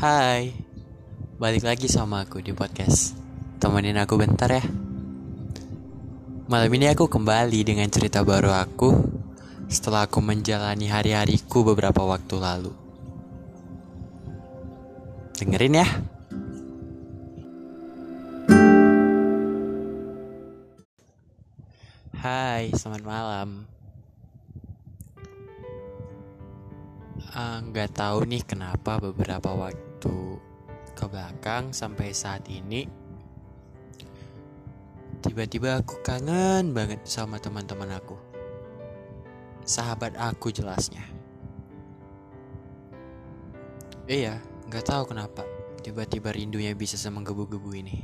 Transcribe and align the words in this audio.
Hai, 0.00 0.56
balik 1.36 1.60
lagi 1.60 1.84
sama 1.84 2.24
aku 2.24 2.40
di 2.40 2.56
podcast. 2.56 3.12
Temenin 3.60 4.00
aku 4.00 4.16
bentar 4.16 4.48
ya. 4.48 4.64
Malam 6.48 6.72
ini 6.72 6.88
aku 6.88 7.04
kembali 7.04 7.60
dengan 7.60 7.84
cerita 7.92 8.24
baru 8.24 8.48
aku 8.48 8.96
setelah 9.68 10.08
aku 10.08 10.24
menjalani 10.24 10.88
hari-hariku 10.88 11.68
beberapa 11.68 12.00
waktu 12.00 12.32
lalu. 12.32 12.72
Dengerin 15.36 15.84
ya. 15.84 15.88
Hai, 22.16 22.72
selamat 22.72 23.04
malam. 23.04 23.68
Ah, 27.30 27.62
nggak 27.62 27.94
tahu 27.94 28.26
nih 28.26 28.42
kenapa 28.42 28.98
beberapa 28.98 29.54
waktu 29.54 30.18
ke 30.98 31.04
belakang 31.06 31.70
sampai 31.70 32.10
saat 32.10 32.42
ini 32.50 32.90
tiba-tiba 35.22 35.78
aku 35.78 36.02
kangen 36.02 36.74
banget 36.74 37.06
sama 37.06 37.38
teman-teman 37.38 37.94
aku. 37.94 38.18
Sahabat 39.62 40.18
aku 40.18 40.50
jelasnya. 40.50 41.06
Iya 44.10 44.42
nggak 44.66 44.90
tahu 44.90 45.14
kenapa 45.14 45.46
tiba-tiba 45.86 46.34
rindunya 46.34 46.74
bisa 46.74 46.98
semenggebu-gebu 46.98 47.70
ini. 47.78 47.96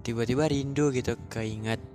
Tiba-tiba 0.00 0.48
rindu 0.48 0.88
gitu 0.88 1.20
keinget 1.28 1.91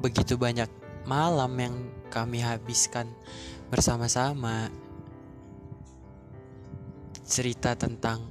begitu 0.00 0.40
banyak 0.40 0.66
malam 1.04 1.52
yang 1.60 1.76
kami 2.08 2.40
habiskan 2.40 3.12
bersama-sama 3.68 4.72
cerita 7.28 7.76
tentang 7.76 8.26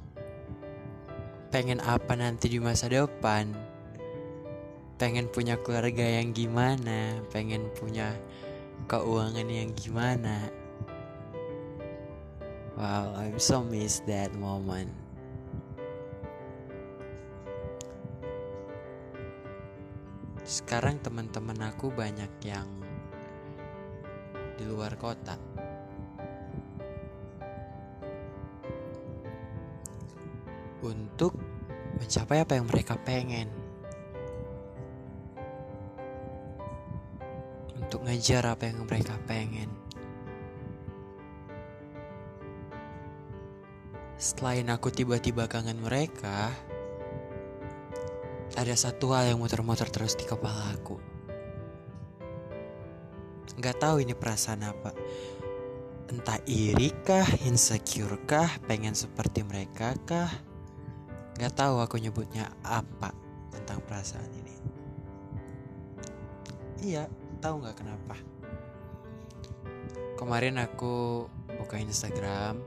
pengen 1.53 1.79
apa 1.79 2.17
nanti 2.17 2.51
di 2.51 2.59
masa 2.59 2.89
depan 2.89 3.53
pengen 4.99 5.31
punya 5.31 5.55
keluarga 5.61 6.03
yang 6.03 6.35
gimana 6.35 7.21
pengen 7.31 7.71
punya 7.77 8.17
keuangan 8.89 9.47
yang 9.47 9.71
gimana. 9.77 10.49
Wow 12.75 13.15
I'm 13.19 13.37
so 13.39 13.61
miss 13.63 14.01
that 14.07 14.31
moment 14.35 15.08
sekarang 20.49 20.97
teman-teman 20.97 21.69
aku 21.69 21.93
banyak 21.93 22.33
yang 22.41 22.65
di 24.57 24.65
luar 24.65 24.97
kota. 24.97 25.37
Untuk 30.81 31.37
mencapai 32.01 32.41
apa 32.41 32.57
yang 32.57 32.65
mereka 32.65 32.97
pengen. 32.97 33.45
Untuk 37.77 38.01
ngejar 38.09 38.49
apa 38.49 38.73
yang 38.73 38.89
mereka 38.89 39.21
pengen. 39.29 39.69
Selain 44.17 44.65
aku 44.73 44.89
tiba-tiba 44.89 45.45
kangen 45.45 45.77
mereka, 45.77 46.49
ada 48.57 48.73
satu 48.73 49.13
hal 49.13 49.33
yang 49.35 49.39
muter-muter 49.41 49.85
terus 49.93 50.17
di 50.17 50.25
kepala 50.25 50.73
aku. 50.73 50.97
Gak 53.59 53.77
tahu 53.83 54.01
ini 54.01 54.15
perasaan 54.15 54.63
apa. 54.63 54.95
Entah 56.09 56.41
iri 56.49 56.89
kah, 57.05 57.27
insecure 57.45 58.17
kah, 58.25 58.49
pengen 58.65 58.97
seperti 58.97 59.45
mereka 59.45 59.93
kah? 60.07 60.31
Gak 61.37 61.53
tahu 61.53 61.83
aku 61.83 62.01
nyebutnya 62.01 62.49
apa 62.65 63.13
tentang 63.53 63.83
perasaan 63.85 64.31
ini. 64.33 64.55
Iya, 66.79 67.11
tahu 67.43 67.59
nggak 67.59 67.77
kenapa? 67.77 68.15
Kemarin 70.15 70.63
aku 70.63 71.27
buka 71.59 71.75
Instagram, 71.75 72.63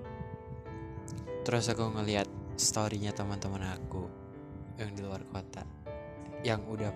terus 1.48 1.72
aku 1.72 1.88
ngeliat 1.88 2.28
storynya 2.60 3.16
teman-teman 3.16 3.72
aku 3.72 4.21
yang 4.80 4.90
di 4.94 5.00
luar 5.04 5.22
kota 5.28 5.62
yang 6.42 6.62
udah 6.66 6.90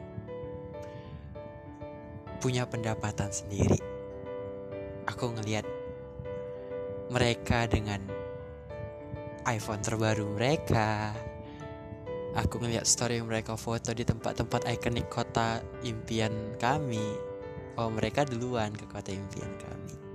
punya 2.43 2.69
pendapatan 2.69 3.31
sendiri. 3.33 3.79
Aku 5.07 5.33
ngelihat 5.33 5.65
mereka 7.11 7.71
dengan 7.71 8.03
iPhone 9.47 9.83
terbaru 9.83 10.35
mereka. 10.35 11.15
Aku 12.37 12.61
ngeliat 12.61 12.85
story 12.85 13.23
mereka 13.25 13.57
foto 13.57 13.97
di 13.97 14.05
tempat-tempat 14.05 14.69
ikonik 14.69 15.09
kota 15.09 15.63
impian 15.87 16.59
kami. 16.61 17.17
Oh, 17.81 17.89
mereka 17.89 18.29
duluan 18.29 18.75
ke 18.77 18.85
kota 18.91 19.15
impian 19.15 19.53
kami. 19.57 20.06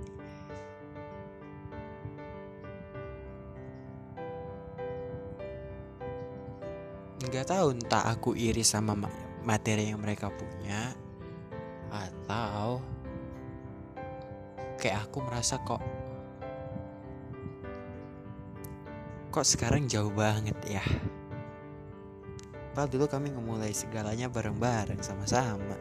Nggak 7.22 7.54
tahu 7.54 7.78
entah 7.78 8.10
aku 8.10 8.34
iri 8.34 8.66
sama 8.66 8.98
materi 9.46 9.94
yang 9.94 10.02
mereka 10.02 10.26
punya 10.30 10.90
atau 11.92 12.82
kayak 14.80 15.06
aku 15.06 15.18
merasa 15.22 15.62
kok 15.62 15.82
kok 19.32 19.46
sekarang 19.48 19.88
jauh 19.88 20.12
banget 20.12 20.56
ya. 20.68 20.84
Padahal 22.72 22.88
dulu 22.88 23.04
kami 23.08 23.32
ngemulai 23.32 23.72
segalanya 23.72 24.28
bareng-bareng 24.28 25.00
sama-sama. 25.00 25.76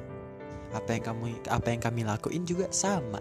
Apa 0.71 0.95
yang 0.95 1.03
kamu 1.03 1.23
apa 1.51 1.67
yang 1.71 1.81
kami 1.83 2.07
lakuin 2.07 2.43
juga 2.47 2.71
sama. 2.71 3.19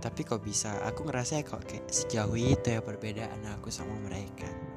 Tapi 0.00 0.20
kok 0.24 0.44
bisa? 0.44 0.84
Aku 0.84 1.04
ngerasa 1.08 1.40
kok 1.44 1.64
kayak 1.64 1.88
sejauh 1.88 2.36
itu 2.36 2.76
ya 2.76 2.80
perbedaan 2.84 3.40
aku 3.56 3.72
sama 3.72 3.96
mereka 4.04 4.71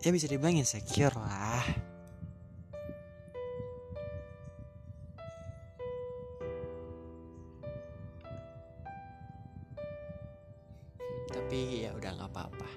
ya 0.00 0.08
bisa 0.08 0.24
dibilang 0.24 0.56
insecure 0.56 1.12
lah. 1.12 1.64
Tapi 11.30 11.84
ya 11.84 11.92
udah 11.92 12.10
nggak 12.16 12.30
apa-apa. 12.32 12.68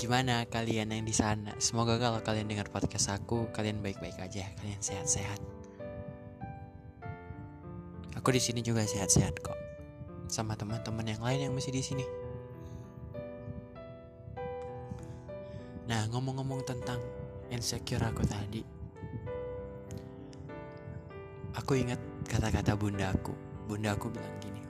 Gimana 0.00 0.48
kalian 0.48 0.96
yang 0.96 1.04
di 1.06 1.14
sana? 1.14 1.54
Semoga 1.60 2.00
kalau 2.00 2.18
kalian 2.24 2.48
dengar 2.48 2.66
podcast 2.72 3.12
aku 3.12 3.52
kalian 3.52 3.84
baik-baik 3.84 4.16
aja 4.18 4.48
kalian 4.58 4.80
sehat-sehat. 4.80 5.38
Aku 8.16 8.28
di 8.32 8.40
sini 8.40 8.64
juga 8.64 8.82
sehat-sehat 8.88 9.44
kok. 9.44 9.58
Sama 10.32 10.56
teman-teman 10.56 11.04
yang 11.04 11.20
lain 11.20 11.50
yang 11.50 11.52
masih 11.52 11.74
di 11.74 11.84
sini 11.84 12.21
Nah 15.92 16.08
ngomong-ngomong 16.08 16.64
tentang 16.64 16.96
insecure 17.52 18.00
aku 18.00 18.24
tadi 18.24 18.64
Aku 21.52 21.76
ingat 21.76 22.00
kata-kata 22.24 22.72
bunda 22.80 23.12
aku. 23.12 23.36
Bunda 23.68 23.92
aku 23.92 24.08
bilang 24.08 24.32
gini 24.40 24.64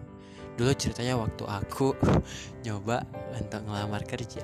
Dulu 0.58 0.74
ceritanya 0.74 1.14
waktu 1.14 1.46
aku 1.46 1.94
nyoba 2.66 3.06
untuk 3.38 3.62
ngelamar 3.62 4.02
kerja. 4.02 4.42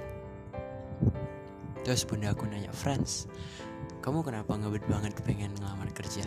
Terus 1.83 2.07
bunda 2.07 2.31
aku 2.31 2.47
nanya 2.47 2.71
Friends 2.71 3.27
Kamu 3.99 4.23
kenapa 4.23 4.55
ngebet 4.55 4.87
banget 4.87 5.19
pengen 5.27 5.51
ngelamar 5.59 5.91
kerja? 5.91 6.23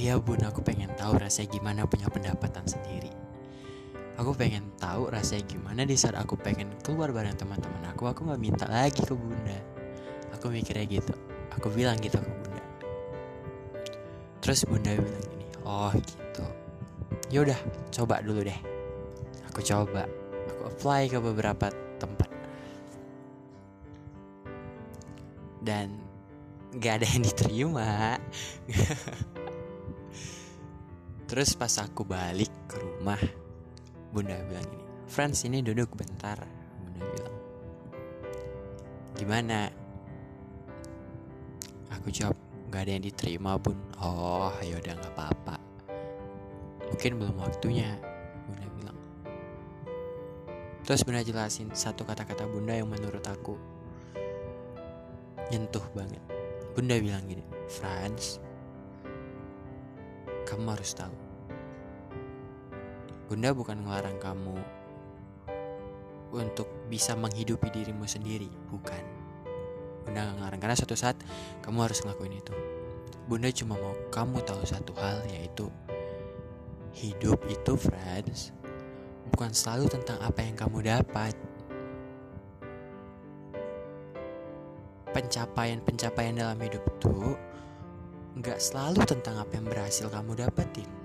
Iya 0.00 0.16
bun 0.16 0.40
aku 0.40 0.64
pengen 0.64 0.96
tahu 0.96 1.20
rasanya 1.20 1.52
gimana 1.52 1.84
punya 1.84 2.08
pendapatan 2.08 2.64
sendiri 2.64 3.25
Aku 4.16 4.32
pengen 4.32 4.72
tahu 4.80 5.12
rasanya 5.12 5.44
gimana 5.44 5.84
di 5.84 5.92
saat 5.92 6.16
aku 6.16 6.40
pengen 6.40 6.72
keluar 6.80 7.12
bareng 7.12 7.36
teman-teman 7.36 7.84
aku. 7.92 8.08
Aku 8.08 8.24
nggak 8.24 8.40
minta 8.40 8.64
lagi 8.64 9.04
ke 9.04 9.12
bunda. 9.12 9.60
Aku 10.32 10.48
mikirnya 10.48 10.88
gitu. 10.88 11.12
Aku 11.52 11.68
bilang 11.68 12.00
gitu 12.00 12.16
ke 12.16 12.30
bunda. 12.32 12.64
Terus 14.40 14.64
bunda 14.64 14.96
bilang 14.96 15.24
gini, 15.28 15.46
oh 15.68 15.92
gitu. 15.92 16.44
Ya 17.28 17.44
udah, 17.44 17.60
coba 17.92 18.24
dulu 18.24 18.40
deh. 18.40 18.60
Aku 19.52 19.60
coba. 19.60 20.08
Aku 20.48 20.62
apply 20.72 21.12
ke 21.12 21.20
beberapa 21.20 21.68
tempat. 22.00 22.30
Dan 25.60 25.92
gak 26.80 27.02
ada 27.02 27.06
yang 27.10 27.20
diterima. 27.20 28.16
Terus 31.28 31.58
pas 31.58 31.74
aku 31.82 32.06
balik 32.06 32.54
ke 32.70 32.78
rumah, 32.78 33.18
Bunda 34.14 34.38
bilang 34.46 34.66
gini, 34.68 34.84
Friends 35.06 35.44
ini 35.46 35.62
duduk 35.62 35.94
bentar. 35.96 36.38
Bunda 36.82 37.02
bilang, 37.04 37.36
gimana? 39.18 39.60
Aku 41.94 42.10
jawab, 42.12 42.36
nggak 42.66 42.82
ada 42.82 42.92
yang 42.98 43.04
diterima 43.06 43.50
bun 43.56 43.78
oh 44.02 44.52
ya 44.60 44.76
udah 44.76 44.94
nggak 44.98 45.14
apa-apa 45.14 45.56
mungkin 46.90 47.16
belum 47.16 47.36
waktunya 47.38 47.94
bunda 48.50 48.66
bilang 48.76 48.98
terus 50.82 51.00
bunda 51.06 51.22
jelasin 51.22 51.70
satu 51.72 52.02
kata-kata 52.02 52.44
bunda 52.50 52.74
yang 52.74 52.90
menurut 52.90 53.22
aku 53.22 53.54
nyentuh 55.48 55.82
banget 55.94 56.20
bunda 56.74 56.98
bilang 56.98 57.22
gini 57.24 57.40
Franz 57.70 58.42
kamu 60.44 60.74
harus 60.74 60.90
tahu 60.92 61.25
bunda 63.26 63.50
bukan 63.50 63.82
ngelarang 63.82 64.22
kamu 64.22 64.54
untuk 66.30 66.70
bisa 66.86 67.18
menghidupi 67.18 67.74
dirimu 67.74 68.06
sendiri 68.06 68.46
bukan. 68.70 69.02
Bunda 70.06 70.30
gak 70.30 70.36
ngelarang 70.38 70.60
karena 70.62 70.76
suatu 70.78 70.94
saat 70.94 71.18
kamu 71.58 71.90
harus 71.90 72.06
ngelakuin 72.06 72.38
itu. 72.38 72.54
Bunda 73.26 73.50
cuma 73.50 73.74
mau 73.74 73.94
kamu 74.14 74.46
tahu 74.46 74.62
satu 74.62 74.94
hal 75.02 75.26
yaitu 75.26 75.66
hidup 76.94 77.42
itu 77.50 77.74
friends 77.74 78.54
bukan 79.34 79.50
selalu 79.50 79.90
tentang 79.90 80.22
apa 80.22 80.40
yang 80.46 80.54
kamu 80.54 80.86
dapat. 80.86 81.34
Pencapaian-pencapaian 85.10 86.38
dalam 86.38 86.60
hidup 86.62 86.84
itu 86.86 87.34
nggak 88.38 88.60
selalu 88.60 89.02
tentang 89.02 89.40
apa 89.40 89.52
yang 89.56 89.66
berhasil 89.66 90.06
kamu 90.12 90.44
dapetin 90.44 90.95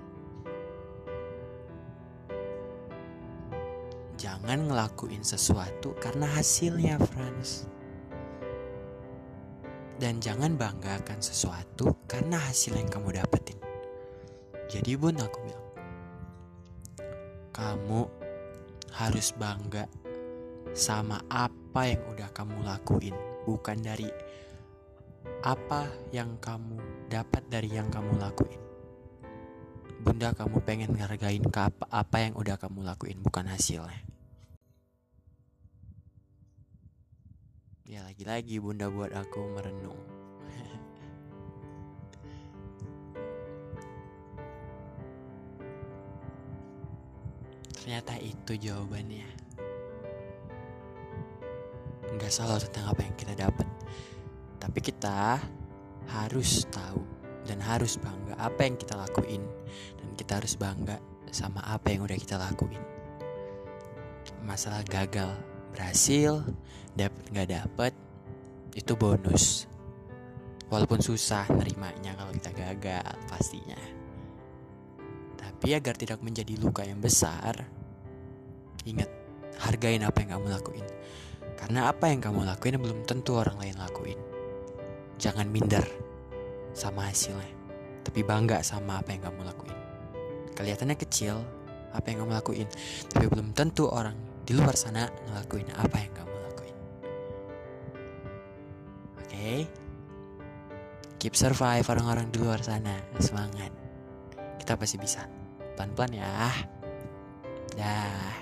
jangan 4.52 4.68
ngelakuin 4.68 5.24
sesuatu 5.24 5.96
karena 5.96 6.28
hasilnya, 6.28 7.00
friends. 7.00 7.64
Dan 9.96 10.20
jangan 10.20 10.60
banggakan 10.60 11.24
sesuatu 11.24 11.96
karena 12.04 12.36
hasil 12.36 12.76
yang 12.76 12.84
kamu 12.84 13.16
dapetin. 13.16 13.56
Jadi 14.68 14.92
bun 15.00 15.16
aku 15.16 15.40
bilang, 15.40 15.68
kamu 17.48 18.04
harus 18.92 19.32
bangga 19.40 19.88
sama 20.76 21.24
apa 21.32 21.88
yang 21.88 22.04
udah 22.12 22.28
kamu 22.36 22.60
lakuin, 22.60 23.16
bukan 23.48 23.80
dari 23.80 24.12
apa 25.48 25.88
yang 26.12 26.36
kamu 26.44 26.76
dapat 27.08 27.40
dari 27.48 27.72
yang 27.72 27.88
kamu 27.88 28.20
lakuin. 28.20 28.60
Bunda 30.04 30.36
kamu 30.36 30.60
pengen 30.60 30.92
ngargain 30.92 31.40
apa 31.88 32.16
yang 32.20 32.36
udah 32.36 32.60
kamu 32.60 32.84
lakuin 32.84 33.16
bukan 33.24 33.48
hasilnya. 33.48 34.11
Ya 37.92 38.00
lagi-lagi 38.08 38.56
bunda 38.56 38.88
buat 38.88 39.12
aku 39.12 39.52
merenung. 39.52 40.00
Ternyata 47.76 48.16
itu 48.16 48.56
jawabannya. 48.56 49.28
Gak 52.16 52.32
salah 52.32 52.56
tentang 52.56 52.96
apa 52.96 53.04
yang 53.04 53.12
kita 53.12 53.36
dapat. 53.36 53.68
Tapi 54.56 54.78
kita 54.80 55.36
harus 56.08 56.64
tahu 56.72 57.04
dan 57.44 57.60
harus 57.60 58.00
bangga 58.00 58.40
apa 58.40 58.72
yang 58.72 58.80
kita 58.80 58.96
lakuin. 58.96 59.44
Dan 60.00 60.16
kita 60.16 60.40
harus 60.40 60.56
bangga 60.56 60.96
sama 61.28 61.60
apa 61.68 61.92
yang 61.92 62.08
udah 62.08 62.16
kita 62.16 62.40
lakuin. 62.40 62.80
Masalah 64.48 64.80
gagal 64.88 65.51
berhasil 65.72 66.44
dapat 66.92 67.24
nggak 67.32 67.48
dapet 67.48 67.92
itu 68.76 68.92
bonus. 68.96 69.66
Walaupun 70.72 71.04
susah 71.04 71.44
nerimanya 71.52 72.16
kalau 72.16 72.32
kita 72.32 72.50
gagal 72.56 73.12
pastinya. 73.28 73.76
Tapi 75.36 75.76
agar 75.76 75.96
tidak 76.00 76.24
menjadi 76.24 76.56
luka 76.56 76.80
yang 76.80 77.00
besar 77.00 77.68
ingat 78.88 79.08
hargain 79.60 80.00
apa 80.00 80.24
yang 80.24 80.40
kamu 80.40 80.48
lakuin. 80.48 80.86
Karena 81.60 81.92
apa 81.92 82.08
yang 82.08 82.24
kamu 82.24 82.48
lakuin 82.48 82.80
belum 82.80 83.04
tentu 83.04 83.36
orang 83.36 83.60
lain 83.60 83.76
lakuin. 83.76 84.18
Jangan 85.20 85.46
minder 85.52 85.84
sama 86.72 87.12
hasilnya 87.12 87.60
tapi 88.02 88.26
bangga 88.26 88.64
sama 88.64 88.98
apa 88.98 89.14
yang 89.14 89.22
kamu 89.28 89.40
lakuin. 89.46 89.78
Kelihatannya 90.56 90.96
kecil 90.98 91.36
apa 91.92 92.08
yang 92.08 92.24
kamu 92.24 92.32
lakuin 92.32 92.68
tapi 93.12 93.28
belum 93.28 93.52
tentu 93.52 93.86
orang 93.92 94.31
di 94.42 94.52
luar 94.58 94.74
sana 94.74 95.06
ngelakuin 95.06 95.68
apa 95.78 95.96
yang 96.02 96.12
kamu 96.12 96.34
lakuin. 96.50 96.76
Oke, 99.18 99.26
okay? 99.26 99.58
keep 101.22 101.38
survive 101.38 101.86
orang-orang 101.86 102.26
di 102.34 102.42
luar 102.42 102.58
sana, 102.62 102.98
semangat. 103.22 103.70
Kita 104.58 104.74
pasti 104.74 104.98
bisa. 104.98 105.22
Pelan-pelan 105.78 106.12
ya. 106.18 106.50
Dah. 107.78 108.41